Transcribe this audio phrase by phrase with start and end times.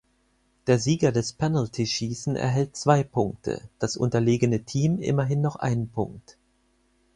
[0.65, 6.39] Der Sieger des Penaltyschießen erhält zwei Punkte, das unterlegene Team immerhin noch einen Punkt.